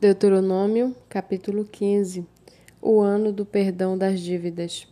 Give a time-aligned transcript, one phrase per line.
[0.00, 2.26] Deuteronômio, capítulo 15
[2.82, 4.88] O ano do perdão das dívidas.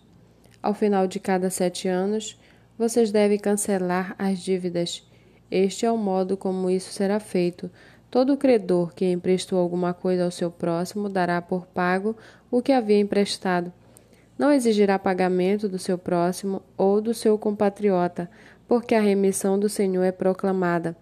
[0.62, 2.40] Ao final de cada sete anos,
[2.78, 5.04] vocês devem cancelar as dívidas.
[5.50, 7.68] Este é o modo como isso será feito.
[8.12, 12.16] Todo credor que emprestou alguma coisa ao seu próximo dará por pago
[12.48, 13.72] o que havia emprestado.
[14.38, 18.30] Não exigirá pagamento do seu próximo ou do seu compatriota,
[18.68, 20.96] porque a remissão do Senhor é proclamada.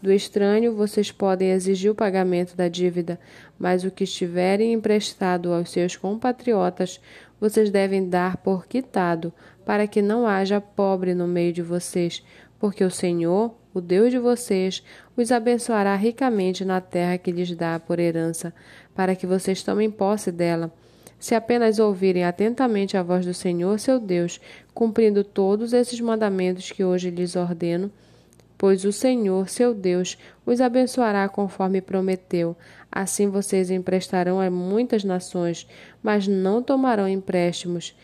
[0.00, 3.18] Do estranho vocês podem exigir o pagamento da dívida,
[3.58, 7.00] mas o que estiverem emprestado aos seus compatriotas,
[7.40, 9.32] vocês devem dar por quitado,
[9.64, 12.24] para que não haja pobre no meio de vocês,
[12.60, 14.84] porque o Senhor, o Deus de vocês,
[15.16, 18.54] os abençoará ricamente na terra que lhes dá por herança,
[18.94, 20.72] para que vocês tomem posse dela.
[21.18, 24.40] Se apenas ouvirem atentamente a voz do Senhor, seu Deus,
[24.72, 27.90] cumprindo todos esses mandamentos que hoje lhes ordeno,
[28.58, 32.56] pois o Senhor, seu Deus, os abençoará conforme prometeu.
[32.90, 35.68] Assim vocês emprestarão a muitas nações,
[36.02, 37.96] mas não tomarão empréstimos,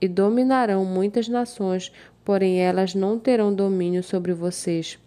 [0.00, 1.92] e dominarão muitas nações,
[2.24, 4.98] porém elas não terão domínio sobre vocês.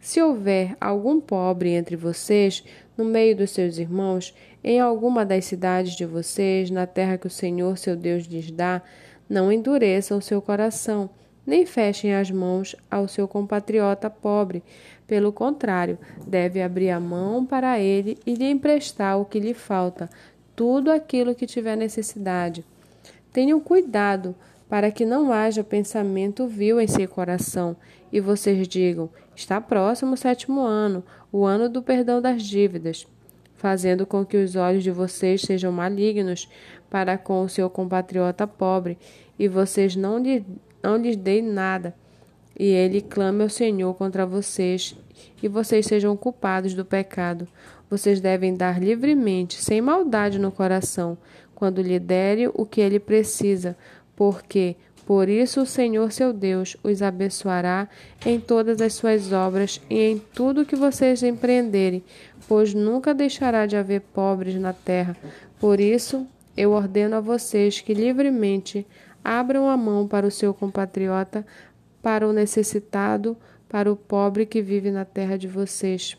[0.00, 2.62] Se houver algum pobre entre vocês,
[2.96, 7.30] no meio dos seus irmãos, em alguma das cidades de vocês, na terra que o
[7.30, 8.82] Senhor seu Deus lhes dá,
[9.28, 11.10] não endureçam o seu coração
[11.46, 14.62] nem fechem as mãos ao seu compatriota pobre.
[15.06, 20.08] Pelo contrário, deve abrir a mão para ele e lhe emprestar o que lhe falta,
[20.54, 22.64] tudo aquilo que tiver necessidade.
[23.32, 24.34] Tenham cuidado
[24.68, 27.76] para que não haja pensamento vil em seu coração,
[28.10, 33.06] e vocês digam: está próximo o sétimo ano, o ano do perdão das dívidas,
[33.54, 36.48] fazendo com que os olhos de vocês sejam malignos
[36.88, 38.96] para com o seu compatriota pobre,
[39.38, 40.44] e vocês não lhe
[40.82, 41.94] não lhes dei nada,
[42.58, 44.96] e ele clame ao Senhor contra vocês,
[45.42, 47.46] e vocês sejam culpados do pecado.
[47.88, 51.16] Vocês devem dar livremente, sem maldade no coração,
[51.54, 53.76] quando lhe derem o que ele precisa,
[54.16, 57.88] porque por isso o Senhor seu Deus os abençoará
[58.24, 62.02] em todas as suas obras e em tudo que vocês empreenderem,
[62.48, 65.16] pois nunca deixará de haver pobres na terra.
[65.58, 68.86] Por isso eu ordeno a vocês que livremente
[69.24, 71.46] Abram a mão para o seu compatriota,
[72.02, 73.36] para o necessitado,
[73.68, 76.16] para o pobre que vive na terra de vocês.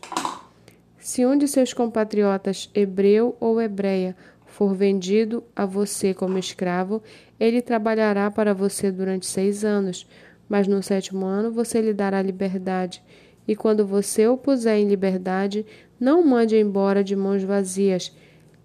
[0.98, 4.16] Se um de seus compatriotas, hebreu ou hebreia,
[4.46, 7.02] for vendido a você como escravo,
[7.38, 10.06] ele trabalhará para você durante seis anos,
[10.48, 13.02] mas no sétimo ano você lhe dará liberdade.
[13.46, 15.66] E quando você o puser em liberdade,
[16.00, 18.16] não mande embora de mãos vazias.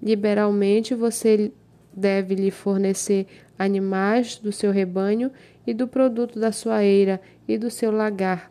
[0.01, 1.51] Liberalmente você
[1.93, 3.27] deve lhe fornecer
[3.59, 5.29] animais do seu rebanho
[5.67, 8.49] e do produto da sua eira e do seu lagar.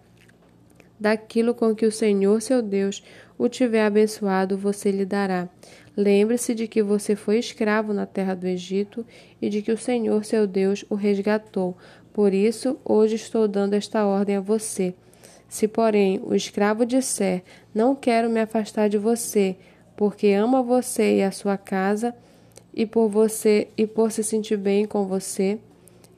[1.01, 3.03] Daquilo com que o Senhor seu Deus
[3.39, 5.49] o tiver abençoado, você lhe dará.
[5.97, 9.07] Lembre-se de que você foi escravo na terra do Egito
[9.41, 11.77] e de que o Senhor seu Deus o resgatou.
[12.13, 14.95] Por isso, hoje estou dando esta ordem a você.
[15.49, 17.43] Se, porém, o escravo disser:
[17.75, 19.57] Não quero me afastar de você,
[19.97, 22.15] porque amo você e a sua casa,
[22.73, 25.59] e por você e por se sentir bem com você,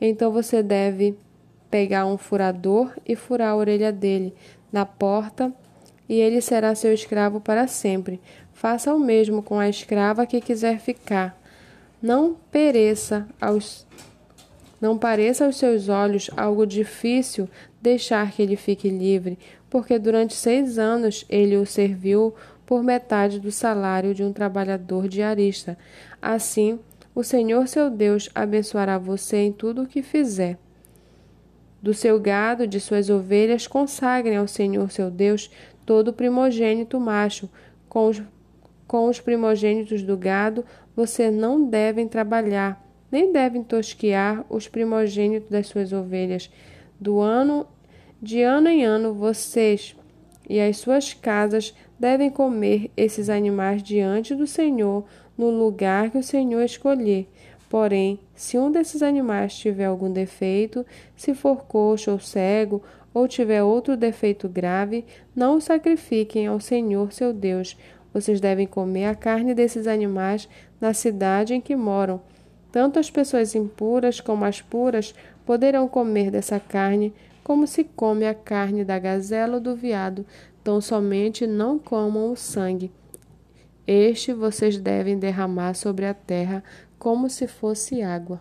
[0.00, 1.16] então você deve
[1.70, 4.34] pegar um furador e furar a orelha dele
[4.72, 5.52] na porta,
[6.08, 8.20] e ele será seu escravo para sempre.
[8.52, 11.40] Faça o mesmo com a escrava que quiser ficar.
[12.02, 13.86] Não pereça aos
[14.80, 17.46] não pareça aos seus olhos algo difícil
[17.82, 22.34] deixar que ele fique livre, porque durante seis anos ele o serviu
[22.70, 25.76] por metade do salário de um trabalhador diarista.
[26.22, 26.78] Assim,
[27.12, 30.56] o Senhor seu Deus abençoará você em tudo o que fizer.
[31.82, 35.50] Do seu gado, de suas ovelhas, consagrem ao Senhor seu Deus
[35.84, 37.50] todo primogênito macho.
[37.88, 38.22] Com os,
[38.86, 40.64] com os primogênitos do gado,
[40.94, 42.80] você não devem trabalhar,
[43.10, 46.48] nem devem tosquiar os primogênitos das suas ovelhas.
[47.00, 47.66] Do ano
[48.22, 49.96] de ano em ano, vocês
[50.50, 55.04] e as suas casas devem comer esses animais diante do Senhor,
[55.38, 57.28] no lugar que o Senhor escolher.
[57.68, 60.84] Porém, se um desses animais tiver algum defeito,
[61.16, 62.82] se for coxo ou cego,
[63.14, 65.04] ou tiver outro defeito grave,
[65.36, 67.78] não o sacrifiquem ao Senhor seu Deus.
[68.12, 70.48] Vocês devem comer a carne desses animais
[70.80, 72.20] na cidade em que moram.
[72.72, 75.14] Tanto as pessoas impuras como as puras
[75.46, 77.14] poderão comer dessa carne,
[77.50, 80.24] como se come a carne da gazela ou do veado,
[80.62, 82.92] tão somente não comam o sangue.
[83.86, 86.62] Este vocês devem derramar sobre a terra
[86.98, 88.40] como se fosse água.